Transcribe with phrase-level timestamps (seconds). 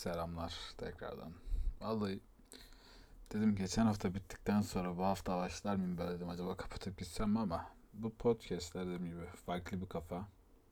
[0.00, 1.32] Selamlar tekrardan.
[1.80, 2.20] Vallahi
[3.32, 7.38] dedim geçen hafta bittikten sonra bu hafta başlar mıyım böyle dedim acaba kapatıp gitsem mi
[7.38, 10.28] ama bu podcastler dediğim gibi farklı bir kafa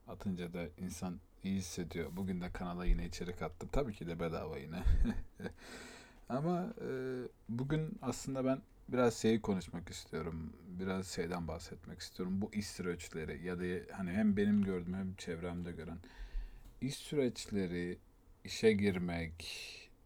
[0.06, 2.16] atınca da insan iyi hissediyor.
[2.16, 3.68] Bugün de kanala yine içerik attım.
[3.72, 4.82] Tabii ki de bedava yine.
[6.28, 6.88] ama e,
[7.48, 10.52] bugün aslında ben biraz şeyi konuşmak istiyorum.
[10.68, 12.40] Biraz şeyden bahsetmek istiyorum.
[12.40, 15.98] Bu iş süreçleri ya da hani hem benim gördüğüm hem çevremde gören
[16.80, 17.98] iş süreçleri
[18.48, 19.44] işe girmek,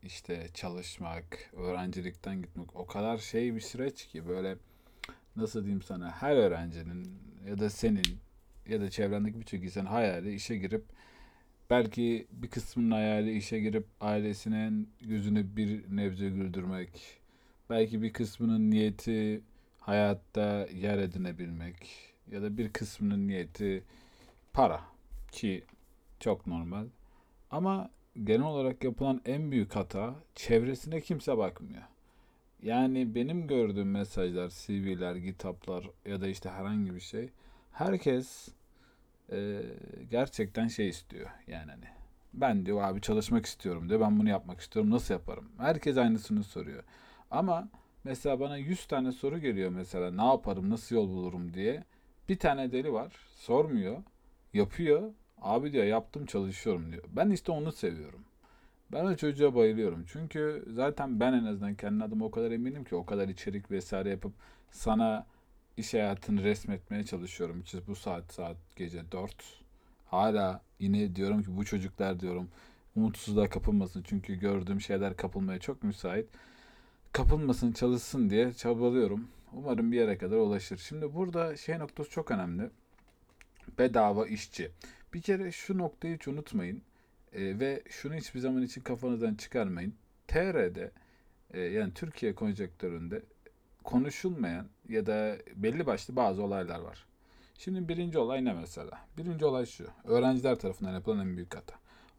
[0.03, 4.57] işte çalışmak, öğrencilikten gitmek o kadar şey bir süreç ki böyle
[5.37, 7.19] nasıl diyeyim sana her öğrencinin
[7.49, 8.19] ya da senin
[8.69, 10.85] ya da çevrendeki birçok insan hayali işe girip
[11.71, 17.21] belki bir kısmının hayali işe girip ailesinin yüzünü bir nebze güldürmek.
[17.71, 19.41] Belki bir kısmının niyeti
[19.81, 21.91] hayatta yer edinebilmek
[22.31, 23.83] ya da bir kısmının niyeti
[24.53, 24.81] para
[25.33, 25.65] ki
[26.21, 26.87] çok normal.
[27.51, 27.91] Ama
[28.25, 31.83] genel olarak yapılan en büyük hata çevresine kimse bakmıyor.
[32.63, 37.31] Yani benim gördüğüm mesajlar, CV'ler, GitHub'lar ya da işte herhangi bir şey
[37.73, 38.49] herkes
[39.33, 39.63] e,
[40.11, 41.31] gerçekten şey istiyor.
[41.47, 41.85] Yani hani
[42.35, 44.01] ben diyor abi çalışmak istiyorum diyor.
[44.01, 44.91] Ben bunu yapmak istiyorum.
[44.91, 45.49] Nasıl yaparım?
[45.59, 46.85] Herkes aynısını soruyor.
[47.31, 47.69] Ama
[48.05, 51.85] mesela bana 100 tane soru geliyor mesela ne yaparım, nasıl yol bulurum diye.
[52.29, 53.13] Bir tane deli var.
[53.35, 54.03] Sormuyor.
[54.55, 55.13] Yapıyor.
[55.43, 57.05] Abi diyor yaptım çalışıyorum diyor.
[57.13, 58.21] Ben işte onu seviyorum.
[58.93, 60.05] Ben o çocuğa bayılıyorum.
[60.13, 64.11] Çünkü zaten ben en azından kendi adıma o kadar eminim ki o kadar içerik vesaire
[64.11, 64.33] yapıp
[64.71, 65.27] sana
[65.77, 67.63] iş hayatını resmetmeye çalışıyorum.
[67.65, 69.35] İşte bu saat saat gece 4.
[70.07, 72.49] Hala yine diyorum ki bu çocuklar diyorum
[72.97, 74.03] umutsuzluğa kapılmasın.
[74.03, 76.27] Çünkü gördüğüm şeyler kapılmaya çok müsait.
[77.13, 79.29] Kapılmasın çalışsın diye çabalıyorum.
[79.53, 80.79] Umarım bir yere kadar ulaşır.
[80.79, 82.71] Şimdi burada şey noktası çok önemli.
[83.79, 84.71] Bedava işçi.
[85.15, 86.83] Bir kere şu noktayı hiç unutmayın
[87.33, 89.95] e, ve şunu hiçbir zaman için kafanızdan çıkarmayın.
[90.29, 90.91] TR'de
[91.51, 93.23] e, yani Türkiye konjektöründe
[93.85, 97.07] konuşulmayan ya da belli başlı bazı olaylar var.
[97.59, 99.01] Şimdi birinci olay ne mesela?
[99.19, 99.87] Birinci olay şu.
[100.05, 101.75] Öğrenciler tarafından yapılan en büyük hata.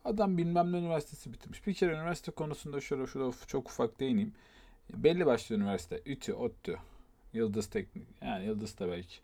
[0.05, 1.67] Adam bilmem ne üniversitesi bitirmiş.
[1.67, 4.33] Bir kere üniversite konusunda şurada şurada çok ufak değineyim.
[4.93, 6.01] Belli başlı üniversite.
[6.05, 6.77] ütü, ODTÜ,
[7.33, 8.07] Yıldız Teknik.
[8.21, 9.15] Yani Yıldız da belki.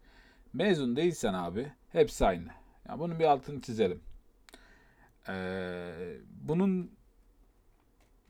[0.53, 2.58] Mezun değilsen abi hepsi aynı.
[2.89, 3.99] Yani bunun bir altını çizelim.
[5.29, 5.91] Ee,
[6.41, 6.91] bunun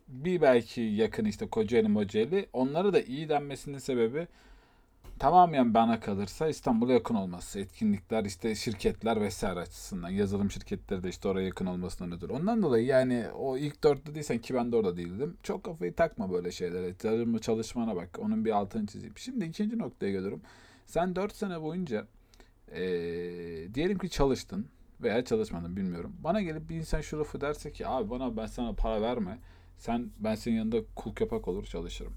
[0.08, 4.28] bir belki yakın işte Kocaeli Mocaeli onlara da iyi denmesinin sebebi
[5.20, 7.60] tamamen bana kalırsa İstanbul'a yakın olması.
[7.60, 10.10] Etkinlikler işte şirketler vesaire açısından.
[10.10, 12.34] Yazılım şirketleri de işte oraya yakın olmasından ötürü.
[12.34, 15.38] Ondan dolayı yani o ilk dörtte değilsen ki ben de orada değildim.
[15.44, 16.94] Çok kafayı takma böyle şeylere.
[17.42, 18.20] Çalışmana bak.
[18.20, 19.18] Onun bir altını çizeyim.
[19.18, 20.42] Şimdi ikinci noktaya geliyorum.
[20.86, 22.08] Sen dört sene boyunca
[22.72, 24.68] ee, diyelim ki çalıştın
[25.02, 26.16] veya çalışmadın bilmiyorum.
[26.24, 29.40] Bana gelip bir insan şu lafı derse ki abi bana ben sana para verme.
[29.78, 32.14] Sen ben senin yanında kul köpek olur çalışırım.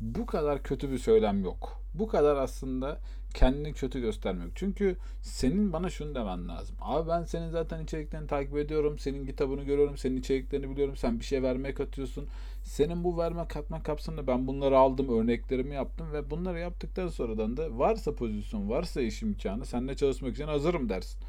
[0.00, 1.82] Bu kadar kötü bir söylem yok.
[1.94, 3.00] Bu kadar aslında
[3.34, 4.48] kendini kötü göstermek.
[4.54, 6.76] Çünkü senin bana şunu demen lazım.
[6.80, 8.98] Abi ben senin zaten içeriklerini takip ediyorum.
[8.98, 9.96] Senin kitabını görüyorum.
[9.96, 10.96] Senin içeriklerini biliyorum.
[10.96, 12.28] Sen bir şey vermeye katıyorsun.
[12.62, 15.08] Senin bu verme katma kapsamında ben bunları aldım.
[15.08, 20.46] Örneklerimi yaptım ve bunları yaptıktan sonradan da varsa pozisyon, varsa iş imkanı seninle çalışmak için
[20.46, 21.20] hazırım dersin.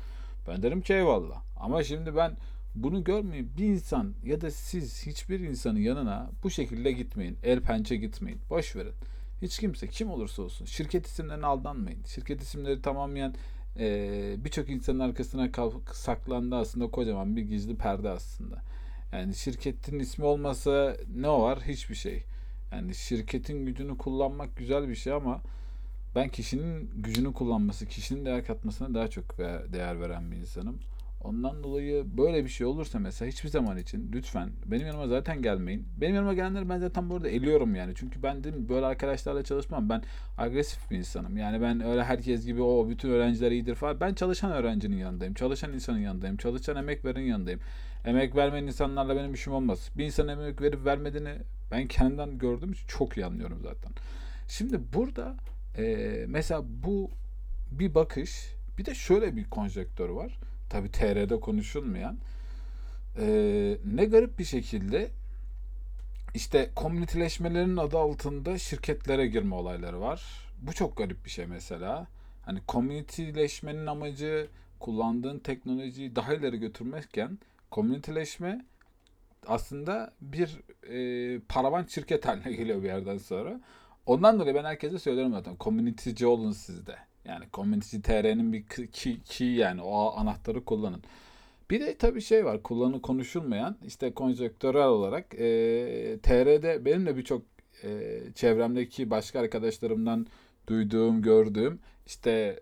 [0.47, 1.41] Ben derim ki eyvallah.
[1.59, 2.37] Ama şimdi ben
[2.75, 3.51] bunu görmeyeyim.
[3.57, 7.37] Bir insan ya da siz hiçbir insanın yanına bu şekilde gitmeyin.
[7.43, 8.39] El pençe gitmeyin.
[8.49, 8.93] Boş verin.
[9.41, 12.03] Hiç kimse kim olursa olsun şirket isimlerine aldanmayın.
[12.03, 13.35] Şirket isimleri tamamen
[13.79, 15.49] e, birçok insanın arkasına
[15.93, 18.61] saklandı aslında kocaman bir gizli perde aslında.
[19.13, 21.59] Yani şirketin ismi olmasa ne var?
[21.67, 22.23] Hiçbir şey.
[22.71, 25.41] Yani şirketin gücünü kullanmak güzel bir şey ama
[26.15, 29.37] ben kişinin gücünü kullanması, kişinin değer katmasına daha çok
[29.73, 30.79] değer veren bir insanım.
[31.27, 35.88] Ondan dolayı böyle bir şey olursa mesela hiçbir zaman için lütfen benim yanıma zaten gelmeyin.
[36.01, 37.93] Benim yanıma gelenleri ben zaten burada eliyorum yani.
[37.95, 39.89] Çünkü ben dedim böyle arkadaşlarla çalışmam.
[39.89, 40.03] Ben
[40.38, 41.38] agresif bir insanım.
[41.38, 43.99] Yani ben öyle herkes gibi o bütün öğrenciler iyidir falan.
[43.99, 45.33] Ben çalışan öğrencinin yanındayım.
[45.33, 46.38] Çalışan insanın yanındayım.
[46.38, 47.59] Çalışan emek veren yanındayım.
[48.05, 49.89] Emek vermeyen insanlarla benim işim olmaz.
[49.97, 51.33] Bir insan emek verip vermediğini
[51.71, 53.91] ben kendimden gördüğüm için çok iyi anlıyorum zaten.
[54.47, 55.35] Şimdi burada
[55.77, 57.12] e, mesela bu
[57.71, 62.17] bir bakış bir de şöyle bir konjektör var tabi TR'de konuşulmayan
[63.19, 63.27] e,
[63.85, 65.11] ne garip bir şekilde
[66.33, 70.23] işte komüniteleşmelerin adı altında şirketlere girme olayları var.
[70.61, 72.07] Bu çok garip bir şey mesela.
[72.41, 74.47] Hani komüniteleşmenin amacı
[74.79, 77.39] kullandığın teknolojiyi daha ileri götürmekken
[77.71, 78.65] komüniteleşme
[79.47, 80.59] aslında bir
[80.89, 83.61] e, paravan şirket haline geliyor bir yerden sonra.
[84.05, 85.55] Ondan dolayı ben herkese söylerim zaten.
[85.55, 86.95] Komünitici olun sizde.
[87.27, 91.03] Yani Community TR'nin bir key, key yani o anahtarı kullanın.
[91.69, 95.39] Bir de tabii şey var kullanı konuşulmayan işte konjektörel olarak e,
[96.24, 97.41] TR'de benim de birçok
[97.83, 100.27] e, çevremdeki başka arkadaşlarımdan
[100.68, 102.59] duyduğum, gördüğüm işte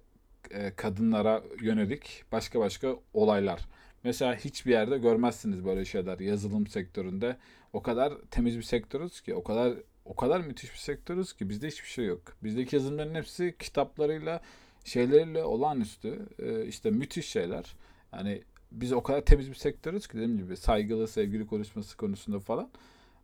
[0.51, 3.65] e, kadınlara yönelik başka başka olaylar.
[4.03, 7.37] Mesela hiçbir yerde görmezsiniz böyle şeyler yazılım sektöründe.
[7.73, 9.73] O kadar temiz bir sektörüz ki, o kadar
[10.05, 12.21] o kadar müthiş bir sektörüz ki bizde hiçbir şey yok.
[12.43, 14.41] Bizdeki yazılımların hepsi kitaplarıyla,
[14.83, 16.27] şeyleriyle olağanüstü.
[16.39, 17.75] E, işte müthiş şeyler.
[18.13, 18.41] Yani
[18.71, 22.69] biz o kadar temiz bir sektörüz ki dediğim gibi saygılı, sevgili konuşması konusunda falan.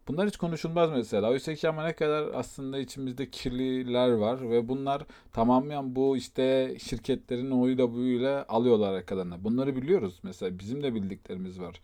[0.08, 1.30] Bunlar hiç konuşulmaz mesela.
[1.30, 7.52] Oysa ki ama ne kadar aslında içimizde kirliler var ve bunlar tamamen bu işte şirketlerin
[7.52, 9.44] oyuyla buyuyla alıyorlar arkalarına.
[9.44, 10.20] Bunları biliyoruz.
[10.24, 11.82] Mesela bizim de bildiklerimiz var.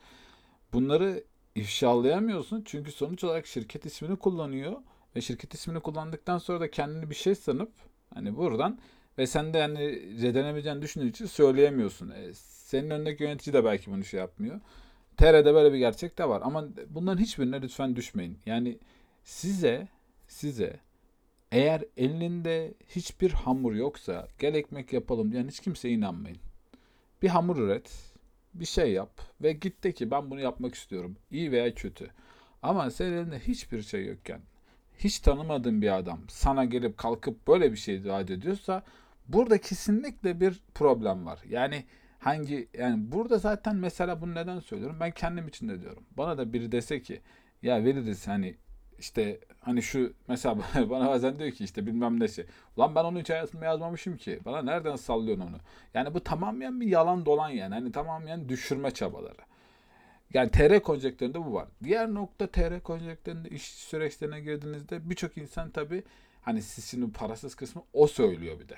[0.73, 1.23] Bunları
[1.57, 4.81] ifşalayamıyorsun çünkü sonuç olarak şirket ismini kullanıyor
[5.15, 7.71] ve şirket ismini kullandıktan sonra da kendini bir şey sanıp
[8.13, 8.80] hani buradan
[9.18, 12.09] ve sen de yani zedelemeyeceğini düşündüğün için söyleyemiyorsun.
[12.09, 14.59] E, senin önündeki yönetici de belki bunu şey yapmıyor.
[15.18, 16.42] TR'de böyle bir gerçek de var.
[16.45, 18.39] Ama bunların hiçbirine lütfen düşmeyin.
[18.45, 18.77] Yani
[19.24, 19.88] size
[20.27, 20.80] size
[21.51, 26.38] eğer elinde hiçbir hamur yoksa gel ekmek yapalım diyen hiç kimseye inanmayın.
[27.21, 27.92] Bir hamur üret,
[28.59, 31.18] bir şey yap ve git de ki ben bunu yapmak istiyorum.
[31.31, 32.12] İyi veya kötü.
[32.62, 34.42] Ama senin elinde hiçbir şey yokken,
[34.98, 38.83] hiç tanımadığın bir adam sana gelip kalkıp böyle bir şey vaat ediyorsa
[39.27, 41.39] burada kesinlikle bir problem var.
[41.50, 41.86] Yani
[42.19, 44.98] hangi yani burada zaten mesela bunu neden söylüyorum?
[45.00, 46.04] Ben kendim için de diyorum.
[46.18, 47.21] Bana da biri dese ki
[47.62, 48.56] ya veririz hani
[48.99, 50.57] işte hani şu mesela
[50.89, 52.45] bana bazen diyor ki işte bilmem ne şey.
[52.77, 54.39] Ulan ben onu hiç hayatımda yazmamışım ki.
[54.45, 55.57] Bana nereden sallıyorsun onu?
[55.94, 57.73] Yani bu tamamen bir yalan dolan yani.
[57.73, 59.47] Hani tamamen düşürme çabaları.
[60.33, 61.67] Yani TR konjektöründe bu var.
[61.83, 66.03] Diğer nokta TR konjektöründe iş süreçlerine girdiğinizde birçok insan tabi
[66.41, 68.77] hani siz parasız kısmı o söylüyor bir de.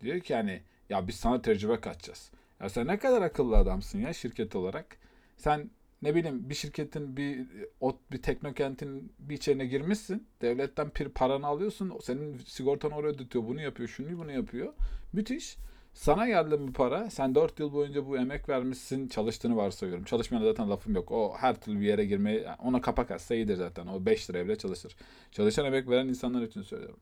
[0.00, 2.30] Diyor ki hani ya biz sana tecrübe katacağız.
[2.60, 4.96] Ya sen ne kadar akıllı adamsın ya şirket olarak.
[5.36, 5.70] Sen
[6.02, 7.46] ne bileyim bir şirketin bir
[7.80, 10.26] o bir teknokentin bir içine girmişsin.
[10.42, 11.92] Devletten bir paranı alıyorsun.
[12.02, 13.44] Senin sigortan oraya ödetiyor.
[13.44, 13.88] Bunu yapıyor.
[13.88, 14.72] Şunu bunu yapıyor.
[15.12, 15.56] Müthiş.
[15.94, 17.10] Sana geldi bu para.
[17.10, 19.08] Sen 4 yıl boyunca bu emek vermişsin.
[19.08, 20.04] Çalıştığını varsayıyorum.
[20.04, 21.12] Çalışmayana zaten lafım yok.
[21.12, 23.86] O her türlü bir yere girmeye ona kapak atsa iyidir zaten.
[23.86, 24.96] O 5 liraya bile çalışır.
[25.32, 27.00] Çalışan emek veren insanlar için söylüyorum.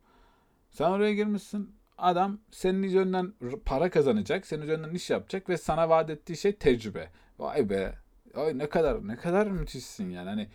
[0.70, 1.75] Sen oraya girmişsin.
[1.99, 3.32] Adam senin üzerinden
[3.64, 7.10] para kazanacak, senin üzerinden iş yapacak ve sana vaat ettiği şey tecrübe.
[7.38, 8.05] Vay be.
[8.36, 10.28] Ay ne kadar ne kadar müthişsin yani.
[10.28, 10.48] Hani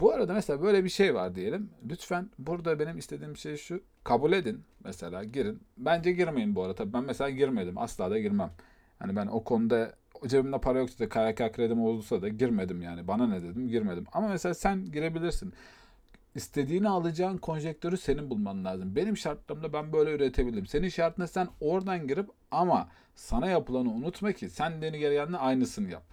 [0.00, 1.70] bu arada mesela böyle bir şey var diyelim.
[1.90, 3.82] Lütfen burada benim istediğim şey şu.
[4.04, 5.62] Kabul edin mesela girin.
[5.76, 6.92] Bence girmeyin bu arada.
[6.92, 7.78] Ben mesela girmedim.
[7.78, 8.50] Asla da girmem.
[8.98, 9.94] Hani ben o konuda
[10.26, 13.08] cebimde para yoksa da KYK kredim olursa da girmedim yani.
[13.08, 14.06] Bana ne dedim girmedim.
[14.12, 15.52] Ama mesela sen girebilirsin
[16.34, 18.96] istediğini alacağın konjektörü senin bulman lazım.
[18.96, 20.66] Benim şartlarımda ben böyle üretebildim.
[20.66, 26.04] Senin şartında sen oradan girip ama sana yapılanı unutma ki sen deni gerekenle aynısını yap.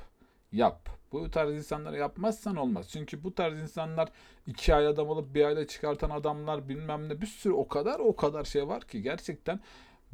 [0.52, 0.97] Yap.
[1.12, 2.90] Bu tarz insanları yapmazsan olmaz.
[2.90, 4.10] Çünkü bu tarz insanlar
[4.48, 8.16] iki ay adam alıp bir ayda çıkartan adamlar bilmem ne bir sürü o kadar o
[8.16, 9.60] kadar şey var ki gerçekten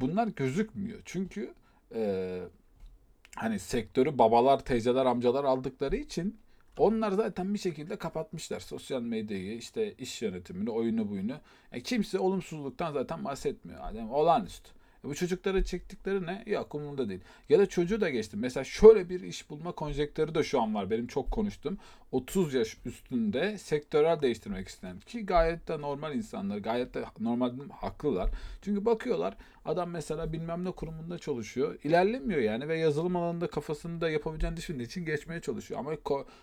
[0.00, 1.00] bunlar gözükmüyor.
[1.04, 1.54] Çünkü
[1.94, 2.40] e,
[3.36, 6.38] hani sektörü babalar, teyzeler, amcalar aldıkları için
[6.78, 11.36] onlar zaten bir şekilde kapatmışlar sosyal medyayı, işte iş yönetimini, oyunu buyunu.
[11.72, 13.80] E, kimse olumsuzluktan zaten bahsetmiyor.
[13.94, 14.70] Yani olağanüstü.
[15.04, 16.42] Bu çocuklara çektikleri ne?
[16.46, 17.20] Yok umurumda değil.
[17.48, 18.40] Ya da çocuğu da geçtim.
[18.40, 20.90] Mesela şöyle bir iş bulma konjektörü de şu an var.
[20.90, 21.78] Benim çok konuştum.
[22.12, 26.58] 30 yaş üstünde sektörel değiştirmek isteyen ki gayet de normal insanlar.
[26.58, 28.30] Gayet de normal haklılar.
[28.62, 31.78] Çünkü bakıyorlar adam mesela bilmem ne kurumunda çalışıyor.
[31.84, 35.80] İlerlemiyor yani ve yazılım alanında kafasında yapabileceğini düşündüğü için geçmeye çalışıyor.
[35.80, 35.92] Ama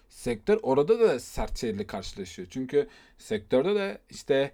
[0.10, 2.48] sektör orada da sert şeyle karşılaşıyor.
[2.52, 4.52] Çünkü sektörde de işte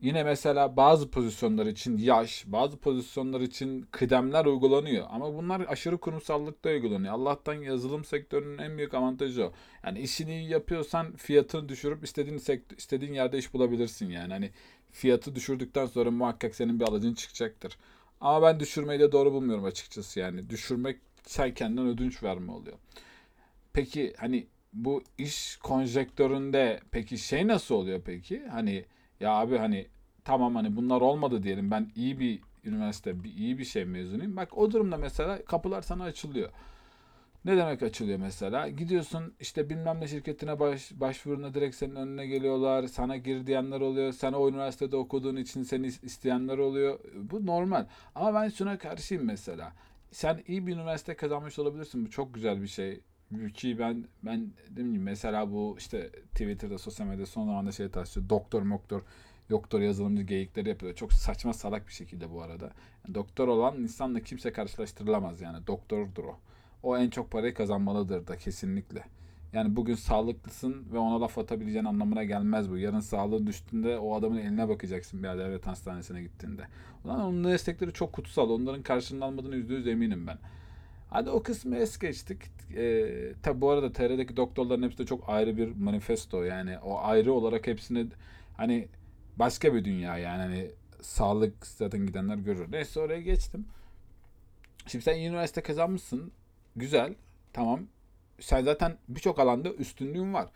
[0.00, 5.06] Yine mesela bazı pozisyonlar için yaş, bazı pozisyonlar için kıdemler uygulanıyor.
[5.10, 7.14] Ama bunlar aşırı kurumsallıkta uygulanıyor.
[7.14, 9.52] Allah'tan yazılım sektörünün en büyük avantajı o.
[9.84, 14.32] Yani işini iyi yapıyorsan fiyatını düşürüp istediğin sektör, istediğin yerde iş bulabilirsin yani.
[14.32, 14.50] Hani
[14.92, 17.78] fiyatı düşürdükten sonra muhakkak senin bir alıcın çıkacaktır.
[18.20, 20.50] Ama ben düşürmeyi de doğru bulmuyorum açıkçası yani.
[20.50, 22.76] Düşürmek sen kendinden ödünç verme oluyor.
[23.72, 28.42] Peki hani bu iş konjektöründe peki şey nasıl oluyor peki?
[28.50, 28.84] Hani
[29.20, 29.86] ya abi hani
[30.24, 34.36] tamam hani bunlar olmadı diyelim ben iyi bir üniversite, bir, iyi bir şey mezunuyum.
[34.36, 36.50] Bak o durumda mesela kapılar sana açılıyor.
[37.44, 38.68] Ne demek açılıyor mesela?
[38.68, 42.86] Gidiyorsun işte bilmem ne şirketine baş, başvuruna direkt senin önüne geliyorlar.
[42.86, 44.12] Sana gir diyenler oluyor.
[44.12, 46.98] Sen o üniversitede okuduğun için seni isteyenler oluyor.
[47.14, 47.86] Bu normal.
[48.14, 49.72] Ama ben şuna karşıyım mesela.
[50.12, 52.06] Sen iyi bir üniversite kazanmış olabilirsin.
[52.06, 53.00] Bu çok güzel bir şey.
[53.54, 58.28] Ki ben ben dedim ki mesela bu işte Twitter'da sosyal medyada son zamanda şey tartışıyor.
[58.28, 59.02] Doktor moktor
[59.50, 60.94] doktor yazılımcı geyikleri yapıyor.
[60.94, 62.64] Çok saçma salak bir şekilde bu arada.
[63.04, 65.66] Yani doktor olan insanla kimse karşılaştırılamaz yani.
[65.66, 66.38] Doktordur o.
[66.82, 69.04] o en çok parayı kazanmalıdır da kesinlikle.
[69.52, 72.78] Yani bugün sağlıklısın ve ona laf atabileceğin anlamına gelmez bu.
[72.78, 76.62] Yarın sağlığın düştüğünde o adamın eline bakacaksın bir devlet hastanesine gittiğinde.
[77.04, 78.50] Ulan onun destekleri çok kutsal.
[78.50, 78.82] Onların
[79.56, 80.38] yüzde yüz eminim ben.
[81.10, 82.38] Hadi o kısmı es geçtik.
[82.74, 86.42] Ee, tabi bu arada TR'deki doktorların hepsi de çok ayrı bir manifesto.
[86.42, 88.06] Yani o ayrı olarak hepsini
[88.56, 88.88] hani
[89.36, 90.70] başka bir dünya yani hani
[91.00, 92.72] sağlık zaten gidenler görür.
[92.72, 93.66] Neyse oraya geçtim.
[94.86, 96.32] Şimdi sen üniversite kazanmışsın.
[96.76, 97.14] Güzel.
[97.52, 97.80] Tamam.
[98.40, 100.48] Sen zaten birçok alanda üstünlüğün var.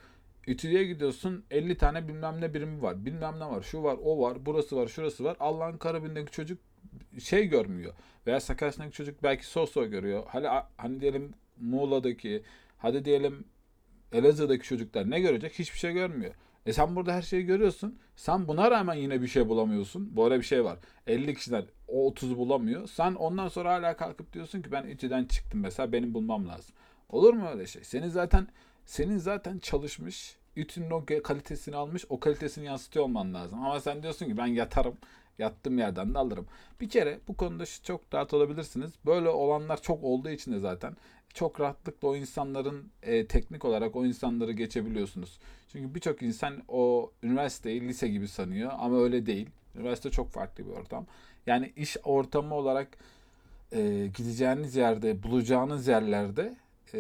[0.47, 3.05] İTÜ'ye gidiyorsun 50 tane bilmem ne birimi var.
[3.07, 3.63] Bilmem ne var.
[3.63, 5.37] Şu var, o var, burası var, şurası var.
[5.41, 6.59] Allah'ın karabindeki çocuk
[7.19, 7.95] şey görmüyor.
[8.27, 10.23] Veya Sakarya'daki çocuk belki Soso görüyor.
[10.29, 12.43] Hani, hani diyelim Muğla'daki,
[12.79, 13.45] hadi diyelim
[14.13, 15.59] Elazığ'daki çocuklar ne görecek?
[15.59, 16.35] Hiçbir şey görmüyor.
[16.67, 17.99] E sen burada her şeyi görüyorsun.
[18.17, 20.17] Sen buna rağmen yine bir şey bulamıyorsun.
[20.17, 20.79] Bu arada bir şey var.
[21.07, 22.89] 50 kişiden o 30'u bulamıyor.
[22.89, 26.75] Sen ondan sonra hala kalkıp diyorsun ki ben İTÜ'den çıktım mesela benim bulmam lazım.
[27.09, 27.85] Olur mu öyle şey?
[27.85, 28.47] Senin zaten
[28.85, 33.65] senin zaten çalışmış, İTÜ'nün o kalitesini almış, o kalitesini yansıtıyor olman lazım.
[33.65, 34.97] Ama sen diyorsun ki ben yatarım,
[35.41, 36.47] yattığım yerden de alırım.
[36.81, 38.91] Bir kere bu konuda çok rahat olabilirsiniz.
[39.07, 40.97] Böyle olanlar çok olduğu için de zaten
[41.35, 45.39] çok rahatlıkla o insanların e, teknik olarak o insanları geçebiliyorsunuz.
[45.73, 49.51] Çünkü birçok insan o üniversiteyi lise gibi sanıyor ama öyle değil.
[49.75, 51.07] Üniversite çok farklı bir ortam.
[51.47, 52.89] Yani iş ortamı olarak
[53.73, 56.57] e, gideceğiniz yerde, bulacağınız yerlerde
[56.95, 56.99] e,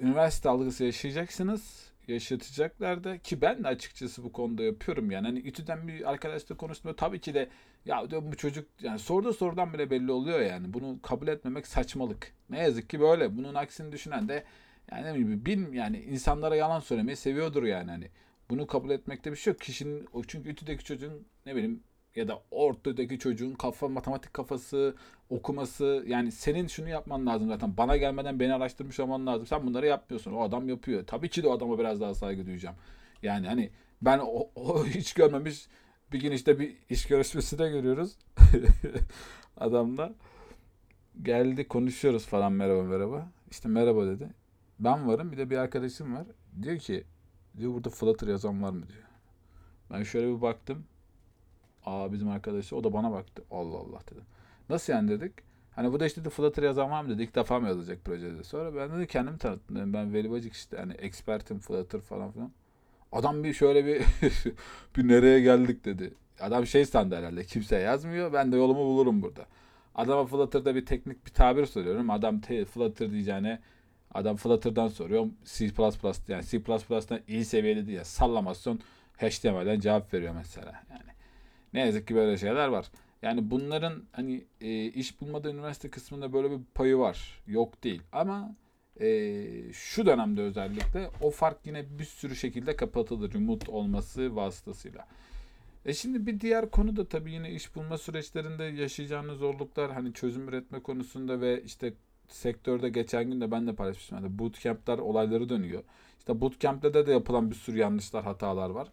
[0.00, 1.90] üniversite algısı yaşayacaksınız.
[2.08, 5.26] Yaşatacaklar da ki ben de açıkçası bu konuda yapıyorum yani.
[5.26, 6.94] Hani İTÜ'den bir arkadaşla konuştum.
[6.96, 7.48] Tabii ki de
[7.84, 10.72] ya diyor bu çocuk yani soruda sorudan bile belli oluyor yani.
[10.74, 12.32] Bunu kabul etmemek saçmalık.
[12.50, 13.36] Ne yazık ki böyle.
[13.36, 14.44] Bunun aksini düşünen de
[14.90, 15.14] yani ne
[15.46, 18.10] bileyim yani insanlara yalan söylemeyi seviyordur yani hani.
[18.50, 19.60] Bunu kabul etmekte bir şey yok.
[19.60, 21.82] Kişinin çünkü ütüdeki çocuğun ne bileyim
[22.16, 24.94] ya da ortadaki çocuğun kafa matematik kafası
[25.30, 27.76] okuması yani senin şunu yapman lazım zaten.
[27.76, 29.46] Bana gelmeden beni araştırmış olman lazım.
[29.46, 30.32] Sen bunları yapmıyorsun.
[30.32, 31.06] O adam yapıyor.
[31.06, 32.76] Tabii ki de o adama biraz daha saygı duyacağım.
[33.22, 33.70] Yani hani
[34.02, 35.66] ben o, o hiç görmemiş
[36.12, 38.16] bir gün işte bir iş görüşmesi de görüyoruz.
[39.56, 40.14] Adamla
[41.22, 43.28] geldi konuşuyoruz falan merhaba merhaba.
[43.50, 44.28] İşte merhaba dedi.
[44.80, 46.26] Ben varım bir de bir arkadaşım var.
[46.62, 47.04] Diyor ki
[47.58, 49.02] diyor burada Flutter yazan var mı diyor.
[49.90, 50.84] Ben şöyle bir baktım
[51.86, 53.44] Aa bizim arkadaşı o da bana baktı.
[53.50, 54.24] Allah Allah dedim.
[54.70, 55.32] Nasıl yani dedik.
[55.70, 57.22] Hani bu da işte de Flutter yazan var mı dedi.
[57.22, 58.44] İlk defa mı yazacak projede.
[58.44, 59.92] Sonra ben de kendimi tanıttım.
[59.92, 62.52] Ben Veli işte hani expertim Flutter falan filan.
[63.12, 64.02] Adam bir şöyle bir
[64.96, 66.14] bir nereye geldik dedi.
[66.40, 67.44] Adam şey sandı herhalde.
[67.44, 68.32] Kimse yazmıyor.
[68.32, 69.46] Ben de yolumu bulurum burada.
[69.94, 72.10] Adama Flutter'da bir teknik bir tabir soruyorum.
[72.10, 73.60] Adam te, Flutter diyeceğine
[74.14, 75.26] adam Flutter'dan soruyor.
[75.44, 75.64] C++
[76.28, 78.80] yani C++'dan iyi seviyede diye sallamasyon
[79.16, 80.82] HTML'den cevap veriyor mesela.
[80.90, 81.15] Yani
[81.76, 82.86] ne yazık ki böyle şeyler var.
[83.22, 87.42] Yani bunların hani e, iş bulmada üniversite kısmında böyle bir payı var.
[87.46, 88.02] Yok değil.
[88.12, 88.54] Ama
[89.00, 93.34] e, şu dönemde özellikle o fark yine bir sürü şekilde kapatılır.
[93.34, 95.06] Remote olması vasıtasıyla.
[95.86, 100.48] E şimdi bir diğer konu da tabii yine iş bulma süreçlerinde yaşayacağınız zorluklar hani çözüm
[100.48, 101.92] üretme konusunda ve işte
[102.28, 104.18] sektörde geçen gün de ben de paylaşmıştım.
[104.18, 105.82] Yani bootcamp'ler olayları dönüyor.
[106.18, 108.88] İşte bootcamp'te de, de yapılan bir sürü yanlışlar, hatalar var.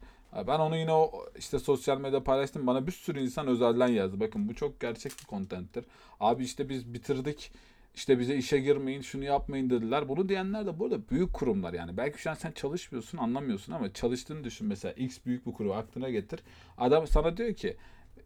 [0.48, 2.68] Ben onu yine o işte sosyal medyada paylaştım.
[2.68, 4.20] Bana bir sürü insan özelden yazdı.
[4.20, 5.86] Bakın bu çok gerçek bir kontenttir.
[6.20, 7.52] Abi işte biz bitirdik.
[7.96, 10.10] İşte bize işe girmeyin, şunu yapmayın dediler.
[10.10, 11.98] Bunu diyenler de bu arada büyük kurumlar yani.
[11.98, 14.94] Belki şu an sen çalışmıyorsun, anlamıyorsun ama çalıştığını düşün mesela.
[14.94, 16.40] X büyük bir kurum aklına getir.
[16.78, 17.78] Adam sana diyor ki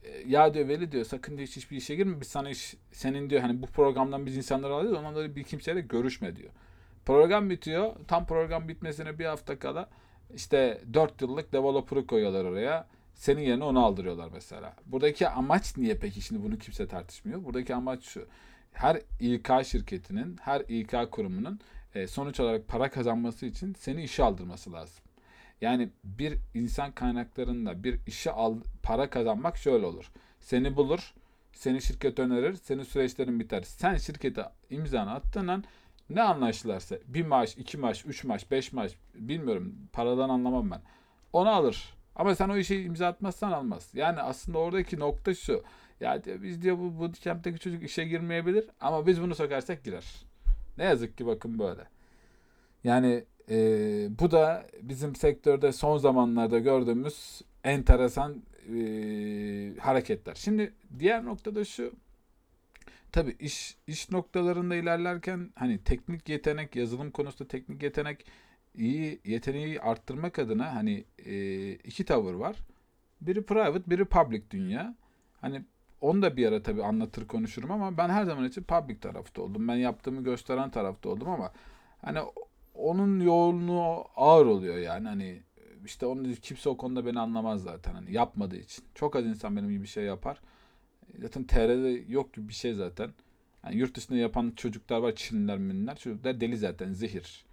[0.04, 2.22] e, ya diyor Veli diyor sakın diyor hiçbir işe girme.
[2.22, 5.00] Biz sana iş, senin diyor hani bu programdan biz insanları alıyoruz.
[5.00, 6.50] Onlarla bir kimseyle görüşme diyor.
[7.06, 7.96] Program bitiyor.
[8.08, 9.90] Tam program bitmesine bir hafta kala
[10.36, 12.88] işte 4 yıllık developer'ı koyuyorlar oraya.
[13.14, 14.74] Senin yerine onu aldırıyorlar mesela.
[14.86, 16.22] Buradaki amaç niye peki?
[16.22, 17.44] Şimdi bunu kimse tartışmıyor.
[17.44, 18.28] Buradaki amaç şu.
[18.72, 21.60] Her İK şirketinin, her İK kurumunun
[21.96, 25.04] e, sonuç olarak para kazanması için seni işe aldırması lazım.
[25.62, 30.12] Yani bir insan kaynaklarında bir işe al, para kazanmak şöyle olur.
[30.40, 31.14] Seni bulur,
[31.54, 33.62] seni şirket önerir, senin süreçlerin biter.
[33.64, 35.64] Sen şirkete imzanı attığın an
[36.10, 40.82] ne anlaştılarsa bir maaş, iki maaş, üç maaş, beş maaş bilmiyorum paradan anlamam ben.
[41.34, 41.94] Onu alır.
[42.16, 43.90] Ama sen o işi imza atmazsan almaz.
[43.94, 45.64] Yani aslında oradaki nokta şu.
[46.00, 50.06] Ya diyor, biz diyor bu bootcamp'teki çocuk işe girmeyebilir ama biz bunu sokarsak girer.
[50.78, 51.82] Ne yazık ki bakın böyle.
[52.84, 53.58] Yani e,
[54.20, 58.80] bu da bizim sektörde son zamanlarda gördüğümüz enteresan e,
[59.80, 60.36] hareketler.
[60.36, 61.94] Şimdi diğer noktada şu
[63.12, 68.26] tabi iş iş noktalarında ilerlerken hani teknik yetenek, yazılım konusunda teknik yetenek
[68.76, 72.56] iyi yeteneği arttırmak adına hani e, iki tavır var.
[73.22, 74.96] Biri private, biri public dünya.
[75.42, 75.66] Hani
[76.02, 79.68] onu da bir ara tabii anlatır konuşurum ama ben her zaman için public tarafta oldum.
[79.68, 81.52] Ben yaptığımı gösteren tarafta oldum ama
[82.02, 82.20] hani
[82.74, 85.42] onun yoğunluğu ağır oluyor yani hani
[85.86, 88.86] işte onun kimse o konuda beni anlamaz zaten hani yapmadığı için.
[88.96, 90.42] Çok az insan benim gibi bir şey yapar.
[91.22, 93.14] Zaten TR'de yok gibi bir şey zaten.
[93.66, 95.96] Yani yurt dışında yapan çocuklar var Çinliler minler.
[95.96, 97.46] Çocuklar deli zaten zehir.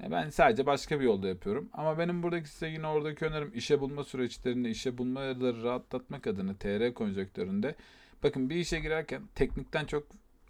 [0.00, 1.68] Yani ben sadece başka bir yolda yapıyorum.
[1.72, 6.94] Ama benim buradaki size yine oradaki önerim işe bulma süreçlerinde işe bulmaları rahatlatmak adına TR
[6.94, 7.74] konjonktöründe
[8.22, 10.06] bakın bir işe girerken teknikten çok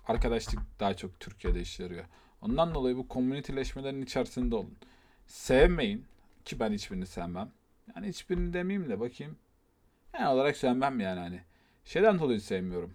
[0.09, 2.05] arkadaşlık daha çok Türkiye'de iş yarıyor.
[2.43, 4.79] Ondan dolayı bu komüniteleşmelerin içerisinde olun.
[5.27, 6.05] Sevmeyin
[6.45, 7.51] ki ben hiçbirini sevmem.
[7.97, 9.37] Yani hiçbirini demeyeyim de bakayım.
[10.15, 11.41] Yani olarak sevmem yani hani.
[11.87, 12.95] Şeyden dolayı sevmiyorum.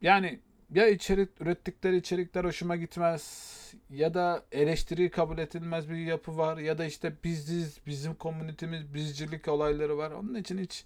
[0.00, 0.40] Yani
[0.74, 3.54] ya içerik ürettikleri içerikler hoşuma gitmez
[3.90, 9.48] ya da eleştiri kabul edilmez bir yapı var ya da işte biziz bizim komünitemiz bizcilik
[9.48, 10.10] olayları var.
[10.10, 10.84] Onun için hiç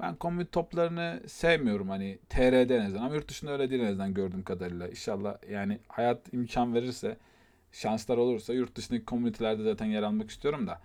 [0.00, 4.14] ben komünit toplarını sevmiyorum hani TR'de en azından ama yurt dışında öyle değil en azından
[4.14, 4.88] gördüğüm kadarıyla.
[4.88, 7.16] İnşallah yani hayat imkan verirse
[7.72, 10.80] şanslar olursa yurt dışındaki komünitelerde zaten yer almak istiyorum da.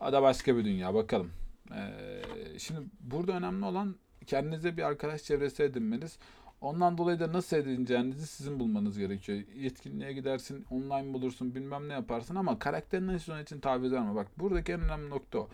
[0.00, 1.32] O da başka bir dünya bakalım.
[1.74, 2.22] Ee,
[2.58, 6.18] şimdi burada önemli olan kendinize bir arkadaş çevresi edinmeniz.
[6.60, 9.38] Ondan dolayı da nasıl edineceğinizi sizin bulmanız gerekiyor.
[9.54, 14.14] Yetkinliğe gidersin, online bulursun, bilmem ne yaparsın ama karakterinden hiç onun için taviz verme.
[14.14, 15.48] Bak buradaki en önemli nokta o.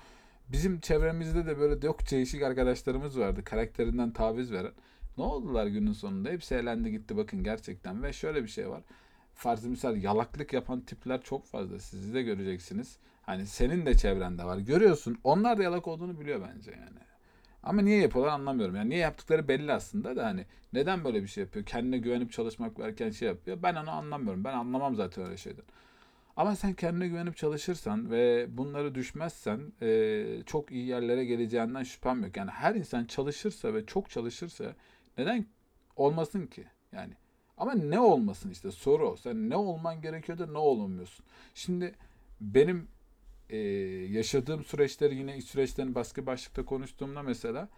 [0.48, 4.72] Bizim çevremizde de böyle yok değişik arkadaşlarımız vardı karakterinden taviz veren.
[5.18, 6.28] Ne oldular günün sonunda?
[6.28, 8.02] Hepsi elendi gitti bakın gerçekten.
[8.02, 8.82] Ve şöyle bir şey var.
[9.34, 11.78] Farzı misal yalaklık yapan tipler çok fazla.
[11.78, 12.98] Sizi de göreceksiniz.
[13.22, 14.58] Hani senin de çevrende var.
[14.58, 15.18] Görüyorsun.
[15.24, 17.07] Onlar da yalak olduğunu biliyor bence yani.
[17.62, 18.76] Ama niye yapıyorlar anlamıyorum.
[18.76, 21.64] Yani niye yaptıkları belli aslında da hani neden böyle bir şey yapıyor?
[21.64, 23.58] Kendine güvenip çalışmak varken şey yapıyor.
[23.62, 24.44] Ben onu anlamıyorum.
[24.44, 25.64] Ben anlamam zaten öyle şeyden.
[26.36, 32.36] Ama sen kendine güvenip çalışırsan ve bunları düşmezsen e, çok iyi yerlere geleceğinden şüphem yok.
[32.36, 34.74] Yani her insan çalışırsa ve çok çalışırsa
[35.18, 35.46] neden
[35.96, 36.64] olmasın ki?
[36.92, 37.12] Yani
[37.56, 39.16] ama ne olmasın işte soru o.
[39.16, 41.24] Sen ne olman gerekiyor da ne olamıyorsun.
[41.54, 41.94] Şimdi
[42.40, 42.88] benim
[43.50, 43.56] e,
[44.10, 47.68] yaşadığım süreçleri yine iç süreçlerini başka başlıkta konuştuğumda mesela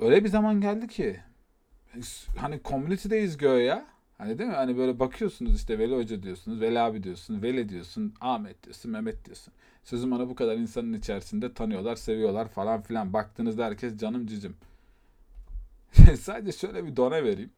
[0.00, 1.20] öyle bir zaman geldi ki
[2.36, 3.84] hani community'deyiz göğe
[4.18, 4.56] Hani değil mi?
[4.56, 9.24] Hani böyle bakıyorsunuz işte Veli Hoca diyorsunuz, Veli abi diyorsun, Veli diyorsun, Ahmet diyorsun, Mehmet
[9.24, 9.54] diyorsun.
[9.84, 13.12] Sözüm bana bu kadar insanın içerisinde tanıyorlar, seviyorlar falan filan.
[13.12, 14.56] Baktığınızda herkes canım cicim.
[16.20, 17.50] Sadece şöyle bir dona vereyim.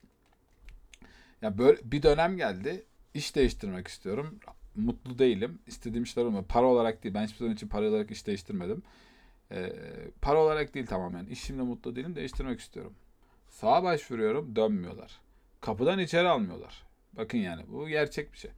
[1.42, 2.85] Ya böyle bir dönem geldi.
[3.14, 4.38] İş değiştirmek istiyorum
[4.76, 5.59] mutlu değilim.
[5.66, 6.44] İstediğim işler olmuyor.
[6.44, 7.14] Para olarak değil.
[7.14, 8.83] Ben hiçbir zaman için para olarak iş değiştirmedim.
[9.52, 9.72] Ee,
[10.22, 11.26] para olarak değil tamamen.
[11.26, 12.16] İşimle mutlu değilim.
[12.16, 12.94] Değiştirmek istiyorum.
[13.48, 14.56] Sağa başvuruyorum.
[14.56, 15.20] Dönmüyorlar.
[15.61, 16.83] Kapıdan içeri almıyorlar.
[17.12, 18.50] Bakın yani bu gerçek bir şey.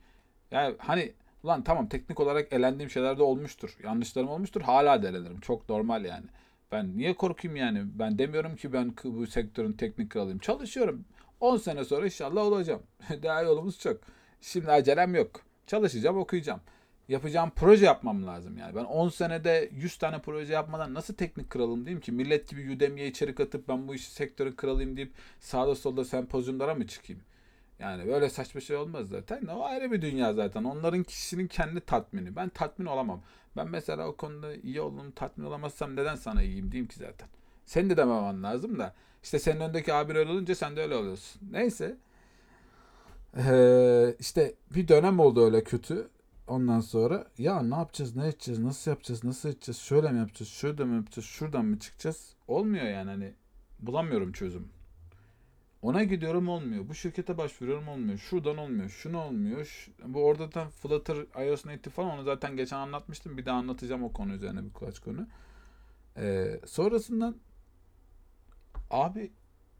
[0.50, 3.76] Yani hani ulan tamam teknik olarak elendiğim şeyler de olmuştur.
[3.84, 4.60] Yanlışlarım olmuştur.
[4.60, 5.40] Hala delenirim.
[5.40, 6.26] Çok normal yani.
[6.72, 7.82] Ben niye korkayım yani?
[7.84, 10.38] Ben demiyorum ki ben bu sektörün teknik kralıyım.
[10.38, 11.04] Çalışıyorum.
[11.40, 12.82] 10 sene sonra inşallah olacağım.
[13.22, 14.00] Daha yolumuz çok.
[14.40, 15.40] Şimdi acelem yok.
[15.72, 16.60] Çalışacağım, okuyacağım.
[17.08, 18.76] Yapacağım proje yapmam lazım yani.
[18.76, 22.12] Ben 10 senede 100 tane proje yapmadan nasıl teknik kralım diyeyim ki?
[22.12, 26.86] Millet gibi Udemy'ye içerik atıp ben bu işi sektörün kralıyım deyip sağda solda sempozyumlara mı
[26.86, 27.22] çıkayım?
[27.78, 29.46] Yani böyle saçma şey olmaz zaten.
[29.46, 30.64] O ayrı bir dünya zaten.
[30.64, 32.36] Onların kişinin kendi tatmini.
[32.36, 33.22] Ben tatmin olamam.
[33.56, 37.28] Ben mesela o konuda iyi olduğunu tatmin olamazsam neden sana iyiyim diyeyim ki zaten.
[37.66, 38.94] Sen de dememen lazım da.
[39.22, 41.42] İşte senin öndeki abi öyle olunca sen de öyle oluyorsun.
[41.50, 41.96] Neyse.
[43.36, 46.08] Ee, işte bir dönem oldu öyle kötü.
[46.46, 50.84] Ondan sonra ya ne yapacağız, ne edeceğiz, nasıl yapacağız, nasıl edeceğiz, şöyle mi yapacağız, şurada
[50.84, 52.34] mı yapacağız, şuradan mı çıkacağız?
[52.48, 53.34] Olmuyor yani hani
[53.80, 54.68] bulamıyorum çözüm.
[55.82, 56.88] Ona gidiyorum olmuyor.
[56.88, 58.18] Bu şirkete başvuruyorum olmuyor.
[58.18, 58.88] Şuradan olmuyor.
[58.88, 59.64] Şunu olmuyor.
[59.64, 63.38] Şu, bu orada da Flutter, iOS Native falan onu zaten geçen anlatmıştım.
[63.38, 65.26] Bir daha anlatacağım o konu üzerine birkaç konu.
[66.16, 67.36] Ee, sonrasından
[68.90, 69.32] abi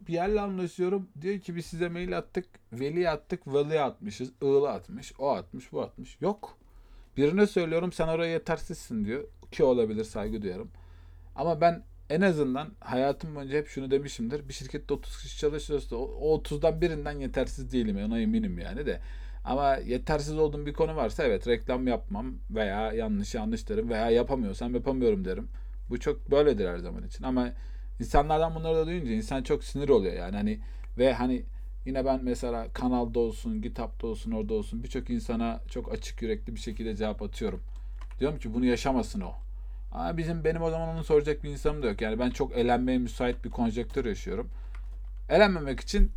[0.09, 1.09] bir yerle anlaşıyorum.
[1.21, 2.45] Diyor ki biz size mail attık.
[2.73, 3.47] Veli attık.
[3.47, 4.33] Veli atmışız.
[4.43, 5.13] Iğlı atmış.
[5.19, 5.73] O atmış.
[5.73, 6.17] Bu atmış.
[6.21, 6.57] Yok.
[7.17, 9.25] Birine söylüyorum sen oraya yetersizsin diyor.
[9.53, 10.71] Ki olabilir saygı duyarım.
[11.37, 14.49] Ama ben en azından hayatım boyunca hep şunu demişimdir.
[14.49, 18.05] Bir şirkette 30 kişi çalışıyorsa o 30'dan birinden yetersiz değilim.
[18.07, 19.01] Ona eminim yani de.
[19.45, 24.75] Ama yetersiz olduğum bir konu varsa evet reklam yapmam veya yanlış yanlış derim veya yapamıyorsam
[24.75, 25.49] yapamıyorum derim.
[25.91, 27.25] Bu çok böyledir her zaman için.
[27.25, 27.49] Ama
[28.03, 30.61] İnsanlardan bunları da duyunca insan çok sinir oluyor yani hani
[30.99, 31.43] ve hani
[31.87, 36.61] yine ben mesela kanalda olsun, GitHub'da olsun, orada olsun birçok insana çok açık yürekli bir
[36.61, 37.63] şekilde cevap atıyorum.
[38.21, 39.33] Diyorum ki bunu yaşamasın o.
[39.93, 42.01] Ama bizim benim o zaman onu soracak bir insanım da yok.
[42.01, 44.51] Yani ben çok elenmeye müsait bir konjektör yaşıyorum.
[45.29, 46.11] Elenmemek için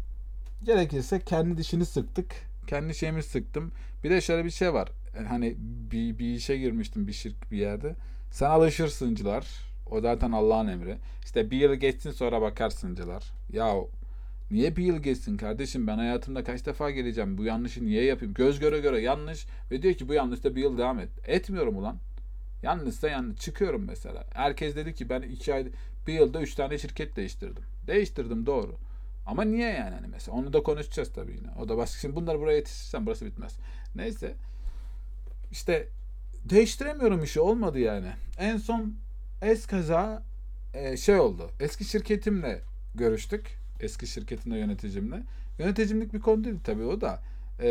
[0.63, 2.35] gerekirse kendi dişini sıktık.
[2.67, 3.71] Kendi şeyimi sıktım.
[4.03, 4.89] Bir de şöyle bir şey var.
[5.27, 5.55] Hani
[5.91, 7.95] bir, bir işe girmiştim bir şirk bir yerde.
[8.31, 10.97] Sen alışırsıncılar O zaten Allah'ın emri.
[11.25, 13.23] İşte bir yıl geçsin sonra bakarsıncılar.
[13.53, 13.75] Ya
[14.51, 18.33] niye bir yıl geçsin kardeşim ben hayatımda kaç defa geleceğim bu yanlışı niye yapayım?
[18.33, 21.09] Göz göre göre yanlış ve diyor ki bu yanlışta bir yıl devam et.
[21.27, 21.97] Etmiyorum ulan.
[22.63, 23.39] Yanlışsa yanlış.
[23.39, 24.23] Çıkıyorum mesela.
[24.33, 25.67] Herkes dedi ki ben iki ay
[26.07, 27.63] bir yılda üç tane şirket değiştirdim.
[27.87, 28.75] Değiştirdim doğru.
[29.25, 30.37] Ama niye yani hani mesela?
[30.37, 31.47] Onu da konuşacağız tabii yine.
[31.61, 31.99] O da başka.
[31.99, 33.57] Şimdi bunları buraya yetiştirsem burası bitmez.
[33.95, 34.33] Neyse.
[35.51, 35.87] İşte
[36.49, 37.39] değiştiremiyorum işi.
[37.39, 38.07] Olmadı yani.
[38.37, 38.93] En son
[39.41, 40.23] eskaza
[40.73, 41.51] e, şey oldu.
[41.59, 42.61] Eski şirketimle
[42.95, 43.57] görüştük.
[43.79, 45.23] Eski şirketimle yöneticimle.
[45.59, 47.21] Yöneticimlik bir konu değil tabii o da.
[47.59, 47.67] E,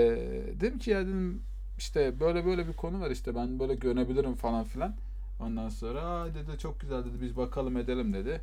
[0.60, 1.42] dedim ki ya dedim
[1.78, 4.94] işte böyle böyle bir konu var işte ben böyle görebilirim falan filan.
[5.40, 8.40] Ondan sonra Aa, dedi çok güzel dedi biz bakalım edelim dedi.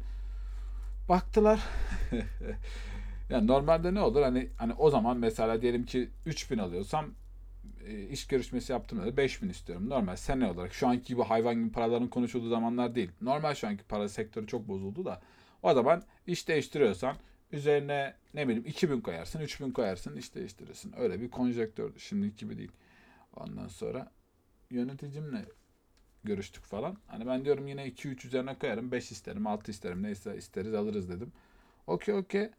[1.10, 1.64] Baktılar.
[3.30, 7.06] yani normalde ne olur hani hani o zaman mesela diyelim ki 3000 alıyorsam
[7.88, 9.90] e, iş görüşmesi yaptım da 5000 istiyorum.
[9.90, 13.12] Normal sene olarak şu anki gibi hayvan gibi paraların konuşulduğu zamanlar değil.
[13.22, 15.22] Normal şu anki para sektörü çok bozuldu da
[15.64, 17.16] o zaman iş değiştiriyorsan
[17.52, 20.94] üzerine ne bileyim 2000 koyarsın, 3000 koyarsın, iş değiştirirsin.
[20.98, 22.00] Öyle bir konjektürdü.
[22.00, 22.72] Şimdiki gibi değil.
[23.36, 24.12] Ondan sonra
[24.70, 25.46] yöneticimle
[26.24, 26.98] görüştük falan.
[27.08, 28.92] Hani ben diyorum yine 2-3 üzerine koyarım.
[28.92, 30.04] 5 isterim, 6 isterim.
[30.04, 31.32] Neyse isteriz alırız dedim.
[31.88, 32.50] Okey okey.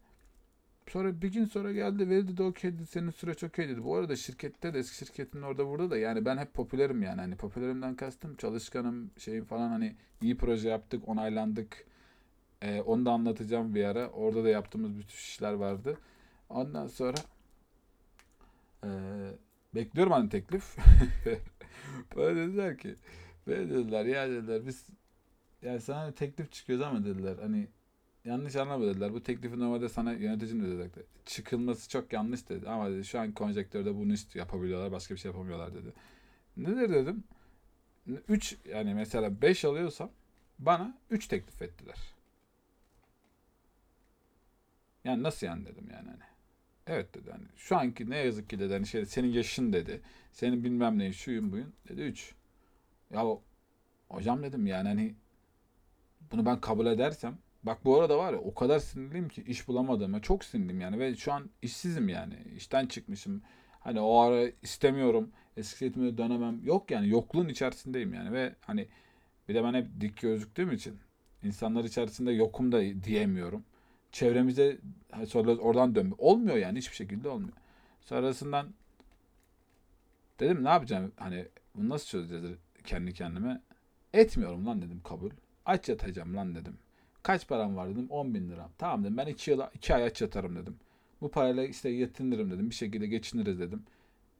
[0.89, 3.83] Sonra bir gün sonra geldi ve dedi okey dedi senin süreç okey dedi.
[3.83, 7.21] Bu arada şirkette de eski şirketin orada burada da yani ben hep popülerim yani.
[7.21, 11.85] Hani popülerimden kastım çalışkanım şeyim falan hani iyi proje yaptık onaylandık.
[12.61, 14.09] Ee, onu da anlatacağım bir ara.
[14.09, 15.97] Orada da yaptığımız bütün işler vardı.
[16.49, 17.17] Ondan sonra
[18.83, 18.89] ee,
[19.75, 20.77] bekliyorum hani teklif.
[22.15, 22.95] Böyle dediler ki
[23.47, 24.87] böyle dediler ya dediler biz
[25.61, 27.67] yani sana teklif çıkıyoruz ama dediler hani
[28.25, 29.13] yanlış anlama dediler.
[29.13, 31.05] Bu teklifi normalde sana yöneticin de dedi.
[31.25, 32.69] Çıkılması çok yanlış dedi.
[32.69, 34.45] Ama dedi şu an konjektörde bunu istiyor.
[34.45, 34.91] Yapabiliyorlar.
[34.91, 35.93] Başka bir şey yapamıyorlar dedi.
[36.57, 37.23] Nedir dedim.
[38.27, 40.11] 3 yani mesela 5 alıyorsam
[40.59, 41.97] bana 3 teklif ettiler.
[45.03, 46.23] Yani nasıl yani dedim yani hani.
[46.87, 50.01] Evet dedi hani şu anki ne yazık ki dedi hani şey senin yaşın dedi.
[50.31, 52.35] Senin bilmem ne şuyun buyun dedi 3.
[53.11, 53.25] Ya
[54.09, 55.15] hocam dedim yani hani
[56.31, 60.21] bunu ben kabul edersem Bak bu arada var ya o kadar sinirliyim ki iş bulamadığıma
[60.21, 63.41] çok sinirliyim yani ve şu an işsizim yani işten çıkmışım.
[63.79, 68.87] Hani o ara istemiyorum eski setime dönemem yok yani yokluğun içerisindeyim yani ve hani
[69.49, 70.99] bir de ben hep dik gözüktüğüm için
[71.43, 73.63] insanlar içerisinde yokum da diyemiyorum.
[74.11, 74.77] Çevremize
[75.27, 77.53] sonra oradan dönme olmuyor yani hiçbir şekilde olmuyor.
[78.01, 78.73] Sonrasından
[80.39, 81.45] dedim ne yapacağım hani
[81.75, 83.61] bunu nasıl çözeceğiz kendi kendime.
[84.13, 85.31] Etmiyorum lan dedim kabul.
[85.65, 86.77] Aç yatacağım lan dedim.
[87.23, 88.07] Kaç param var dedim.
[88.09, 88.69] 10 bin lira.
[88.77, 90.75] Tamam dedim ben 2 yıl 2 ay aç yatarım dedim.
[91.21, 92.69] Bu parayla işte yetinirim dedim.
[92.69, 93.83] Bir şekilde geçiniriz dedim.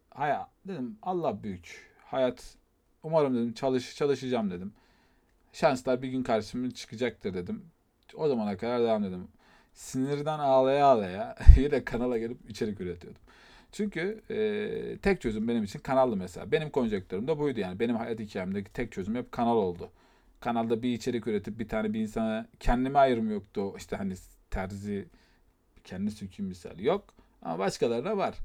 [0.09, 1.91] Hayat dedim Allah büyük.
[2.05, 2.55] Hayat
[3.03, 4.73] umarım dedim çalış çalışacağım dedim.
[5.53, 7.65] Şanslar bir gün karşıma çıkacaktır dedim.
[8.15, 9.27] O zamana kadar devam dedim.
[9.73, 13.21] Sinirden ağlaya ağlaya yine kanala gelip içerik üretiyordum.
[13.71, 16.51] Çünkü e, tek çözüm benim için kanaldı mesela.
[16.51, 17.79] Benim konjektörüm de buydu yani.
[17.79, 19.91] Benim hayat hikayemdeki tek çözüm hep kanal oldu
[20.43, 23.73] kanalda bir içerik üretip bir tane bir insana kendime ayrım yoktu.
[23.77, 24.13] İşte hani
[24.51, 25.08] terzi
[25.84, 27.13] kendi söküm misal yok.
[27.41, 28.38] Ama başkalarına var.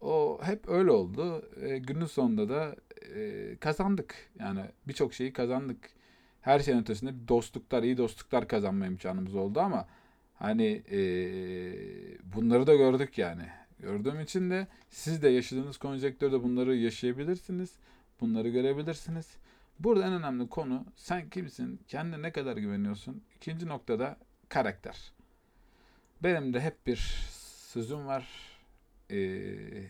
[0.00, 1.50] O hep öyle oldu.
[1.62, 2.76] E, günün sonunda da
[3.14, 4.14] e, kazandık.
[4.38, 5.90] Yani birçok şeyi kazandık.
[6.40, 9.88] Her şeyin ötesinde dostluklar, iyi dostluklar kazanma imkanımız oldu ama
[10.34, 10.98] hani e,
[12.34, 13.42] bunları da gördük yani.
[13.78, 17.72] Gördüğüm için de siz de yaşadığınız konjektörde bunları yaşayabilirsiniz.
[18.20, 19.36] Bunları görebilirsiniz.
[19.78, 23.22] Burada en önemli konu sen kimsin, kendine ne kadar güveniyorsun.
[23.36, 24.16] İkinci noktada
[24.48, 25.12] karakter.
[26.22, 26.96] Benim de hep bir
[27.72, 28.28] sözüm var.
[29.10, 29.16] Ee,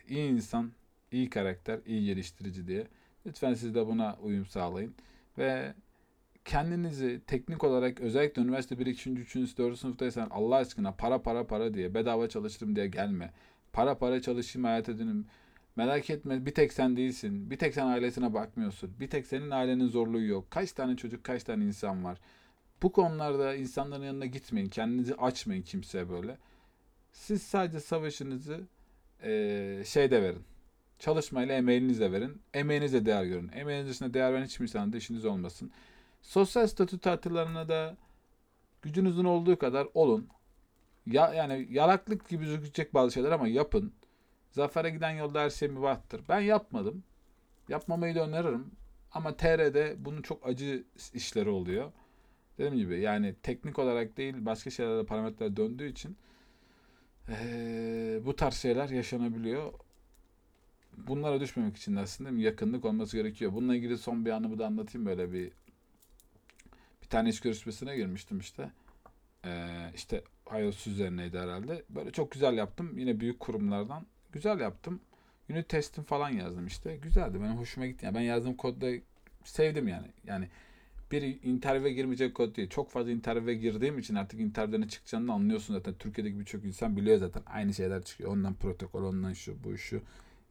[0.09, 0.73] iyi insan,
[1.13, 2.87] iyi karakter, iyi geliştirici diye.
[3.27, 4.95] Lütfen siz de buna uyum sağlayın.
[5.39, 5.75] Ve
[6.45, 9.79] kendinizi teknik olarak özellikle üniversite 1, 2, 3, 4.
[9.79, 13.33] sınıftaysan Allah aşkına para para para diye bedava çalıştım diye gelme.
[13.73, 15.27] Para para çalışayım hayat edinim
[15.77, 17.51] Merak etme bir tek sen değilsin.
[17.51, 18.91] Bir tek sen ailesine bakmıyorsun.
[19.01, 20.51] Bir tek senin ailenin zorluğu yok.
[20.51, 22.19] Kaç tane çocuk, kaç tane insan var.
[22.83, 24.69] Bu konularda insanların yanına gitmeyin.
[24.69, 26.39] Kendinizi açmayın kimseye böyle.
[27.13, 28.61] Siz sadece savaşınızı
[29.23, 30.43] e, şeyde verin.
[30.99, 32.43] Çalışmayla emeğinizle verin.
[32.55, 33.51] Emeğinize değer görün.
[33.55, 35.71] Emeğiniz dışında değer veren hiçbir insanın da işiniz olmasın.
[36.23, 37.97] Sosyal statü tatillerine de
[38.83, 40.29] gücünüzün olduğu kadar olun.
[41.07, 43.93] Ya, yani yalaklık gibi gözükecek bazı şeyler ama yapın.
[44.57, 46.21] Zafer'e giden yolda her şey mübahtır.
[46.29, 47.05] Ben yapmadım.
[47.69, 48.71] Yapmamayı da öneririm.
[49.13, 51.93] Ama TR'de bunun çok acı işleri oluyor.
[52.59, 56.17] Dediğim gibi yani teknik olarak değil başka şeylerde parametreler döndüğü için
[57.29, 59.73] ee, bu tarz şeyler yaşanabiliyor.
[60.97, 63.53] Bunlara düşmemek için de aslında yakınlık olması gerekiyor.
[63.53, 65.53] Bununla ilgili son bir anımı da anlatayım böyle bir
[67.03, 68.71] Bir tane iş görüşmesine girmiştim işte.
[69.45, 70.25] Ee, işte
[70.61, 71.85] iOS üzerineydi herhalde.
[71.91, 72.99] Böyle çok güzel yaptım.
[72.99, 74.07] Yine büyük kurumlardan.
[74.37, 75.01] Güzel yaptım.
[75.51, 76.97] Unit testim falan yazdım işte.
[76.97, 77.41] Güzeldi.
[77.41, 78.05] Benim hoşuma gitti.
[78.05, 78.87] Yani ben yazdığım kodda
[79.45, 80.07] sevdim yani.
[80.27, 80.49] Yani
[81.13, 82.69] bir interview'e girmeyecek kod değil.
[82.69, 85.95] Çok fazla interview'e girdiğim için artık interview'den ne çıkacağını anlıyorsun zaten.
[85.95, 87.43] Türkiye'deki birçok insan biliyor zaten.
[87.47, 88.33] Aynı şeyler çıkıyor.
[88.33, 90.03] Ondan protokol, ondan şu, bu, şu.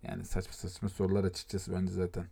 [0.04, 2.26] Yani saçma saçma sorular açıkçası bence zaten.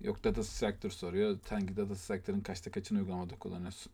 [0.00, 1.38] Yok data structure soruyor.
[1.48, 3.92] Hangi data structure'ın kaçta kaçını uygulamada kullanıyorsun?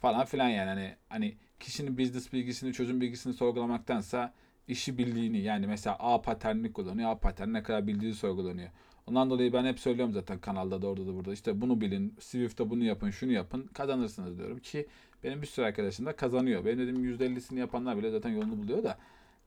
[0.00, 0.68] Falan filan yani.
[0.68, 4.34] Hani, hani kişinin business bilgisini, çözüm bilgisini sorgulamaktansa
[4.68, 7.10] işi bildiğini yani mesela A paternini kullanıyor.
[7.10, 8.70] A paterni ne kadar bildiği sorgulanıyor.
[9.06, 11.32] Ondan dolayı ben hep söylüyorum zaten kanalda da orada da burada.
[11.32, 14.86] İşte bunu bilin, Swift'te bunu yapın, şunu yapın, kazanırsınız diyorum ki
[15.24, 16.64] benim bir sürü arkadaşım da kazanıyor.
[16.64, 18.98] Benim dediğim %50'sini yapanlar bile zaten yolunu buluyor da.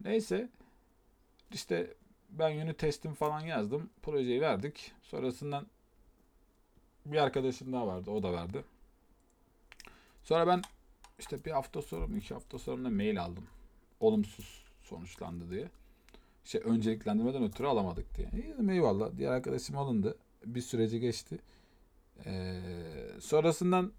[0.03, 0.49] Neyse
[1.53, 1.93] işte
[2.29, 3.89] ben unit testim falan yazdım.
[4.01, 4.91] Projeyi verdik.
[5.01, 5.67] Sonrasından
[7.05, 8.11] bir arkadaşım daha vardı.
[8.11, 8.63] O da verdi.
[10.23, 10.61] Sonra ben
[11.19, 13.47] işte bir hafta sonra mı iki hafta sonra mail aldım.
[13.99, 15.69] Olumsuz sonuçlandı diye.
[16.43, 18.29] Şey önceliklendirmeden ötürü alamadık diye.
[18.33, 19.17] İyi dedim eyvallah.
[19.17, 20.17] Diğer arkadaşım alındı.
[20.45, 21.39] Bir süreci geçti.
[22.25, 22.59] Ee,
[23.19, 23.91] sonrasından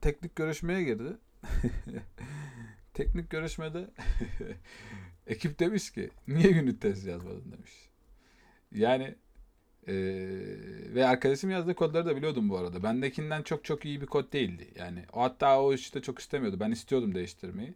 [0.00, 1.16] teknik görüşmeye girdi.
[2.94, 3.90] teknik görüşmede
[5.26, 7.90] ekip demiş ki niye unit test yazmadın demiş.
[8.72, 9.14] Yani
[9.88, 9.94] ee,
[10.94, 12.82] ve arkadaşım yazdığı kodları da biliyordum bu arada.
[12.82, 14.68] Bendekinden çok çok iyi bir kod değildi.
[14.78, 16.60] Yani o hatta o işte çok istemiyordu.
[16.60, 17.74] Ben istiyordum değiştirmeyi.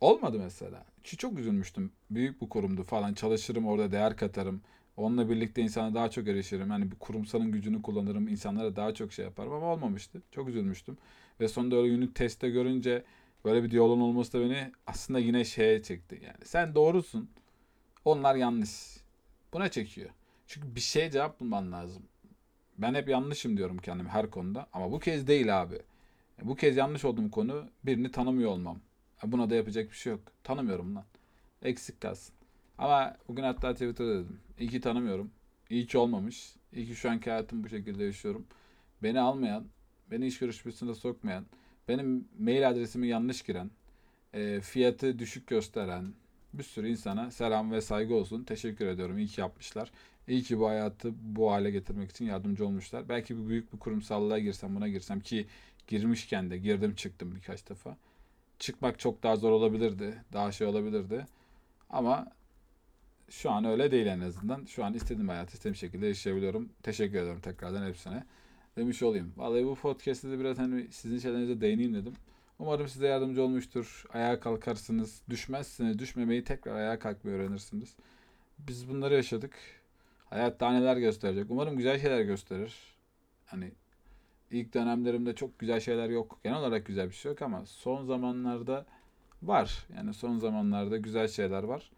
[0.00, 0.84] Olmadı mesela.
[1.04, 1.92] Ki çok üzülmüştüm.
[2.10, 3.14] Büyük bir kurumdu falan.
[3.14, 4.60] Çalışırım orada değer katarım.
[4.96, 6.70] Onunla birlikte insana daha çok erişirim.
[6.70, 8.28] Yani bir kurumsalın gücünü kullanırım.
[8.28, 10.22] insanlara daha çok şey yaparım ama olmamıştı.
[10.30, 10.98] Çok üzülmüştüm.
[11.40, 13.04] Ve sonunda öyle unit testte görünce
[13.44, 16.20] böyle bir diyaloğun olması da beni aslında yine şeye çekti.
[16.24, 17.30] Yani sen doğrusun.
[18.04, 18.96] Onlar yanlış.
[19.52, 20.10] Buna çekiyor.
[20.46, 22.02] Çünkü bir şeye cevap bulman lazım.
[22.78, 24.66] Ben hep yanlışım diyorum kendim her konuda.
[24.72, 25.78] Ama bu kez değil abi.
[26.42, 28.80] Bu kez yanlış olduğum konu birini tanımıyor olmam.
[29.24, 30.20] Buna da yapacak bir şey yok.
[30.44, 31.04] Tanımıyorum lan.
[31.62, 32.34] Eksik kalsın.
[32.78, 34.40] Ama bugün hatta Twitter'da dedim.
[34.58, 35.30] İyi ki tanımıyorum.
[35.70, 36.54] İyi ki olmamış.
[36.72, 38.46] İyi ki şu anki hayatımı bu şekilde yaşıyorum.
[39.02, 39.64] Beni almayan,
[40.10, 41.46] beni iş görüşmesine sokmayan,
[41.88, 43.70] benim mail adresimi yanlış giren,
[44.34, 46.14] e, fiyatı düşük gösteren
[46.54, 48.44] bir sürü insana selam ve saygı olsun.
[48.44, 49.18] Teşekkür ediyorum.
[49.18, 49.90] İyi ki yapmışlar.
[50.28, 53.08] İyi ki bu hayatı bu hale getirmek için yardımcı olmuşlar.
[53.08, 55.46] Belki bir büyük bir kurumsallığa girsem, buna girsem ki
[55.86, 57.96] girmişken de girdim çıktım birkaç defa.
[58.60, 60.24] Çıkmak çok daha zor olabilirdi.
[60.32, 61.26] Daha şey olabilirdi.
[61.90, 62.32] Ama
[63.30, 64.64] şu an öyle değil en azından.
[64.64, 66.68] Şu an istediğim hayatı istediğim şekilde yaşayabiliyorum.
[66.82, 68.24] Teşekkür ederim tekrardan hepsine.
[68.76, 69.32] Demiş olayım.
[69.36, 72.12] Vallahi bu podcast'te de biraz hani sizin şeylerinize değineyim dedim.
[72.58, 74.04] Umarım size yardımcı olmuştur.
[74.12, 75.22] Ayağa kalkarsınız.
[75.30, 75.98] Düşmezsiniz.
[75.98, 77.96] Düşmemeyi tekrar ayağa kalkmayı öğrenirsiniz.
[78.58, 79.54] Biz bunları yaşadık.
[80.30, 81.46] Hayat daha neler gösterecek.
[81.50, 82.74] Umarım güzel şeyler gösterir.
[83.46, 83.72] Hani
[84.50, 86.40] ilk dönemlerimde çok güzel şeyler yok.
[86.44, 88.86] Genel olarak güzel bir şey yok ama son zamanlarda
[89.42, 89.86] var.
[89.96, 91.90] Yani son zamanlarda güzel şeyler var.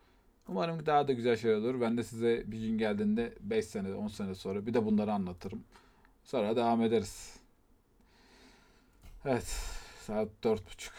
[0.48, 1.80] Umarım daha da güzel şeyler olur.
[1.80, 5.64] Ben de size bir gün geldiğinde 5 sene, 10 sene sonra bir de bunları anlatırım.
[6.24, 7.36] Sonra devam ederiz.
[9.24, 9.56] Evet.
[10.00, 10.90] Saat 4.30.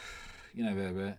[0.54, 1.14] Yine VB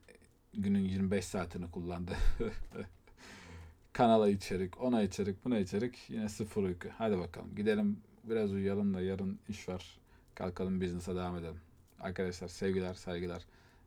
[0.55, 2.13] günün 25 saatini kullandı.
[3.93, 5.99] Kanala içerik, ona içerik, buna içerik.
[6.09, 6.89] Yine sıfır uyku.
[6.99, 7.55] Hadi bakalım.
[7.57, 9.99] Gidelim biraz uyuyalım da yarın iş var.
[10.35, 11.61] Kalkalım business'a devam edelim.
[12.01, 13.43] Arkadaşlar sevgiler, saygılar.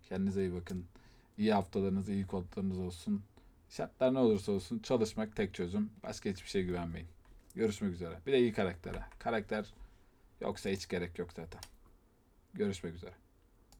[0.10, 0.86] Kendinize iyi bakın.
[1.38, 3.24] İyi haftalarınız, iyi kodlarınız olsun.
[3.70, 5.90] Şartlar ne olursa olsun çalışmak tek çözüm.
[6.04, 7.08] Başka hiçbir şey güvenmeyin.
[7.56, 8.20] Görüşmek üzere.
[8.28, 9.04] Bir de iyi karaktere.
[9.20, 9.66] Karakter
[10.42, 11.62] yoksa hiç gerek yok zaten.
[12.54, 13.27] Görüşmek üzere.